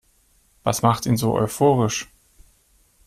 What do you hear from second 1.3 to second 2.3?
euphorisch?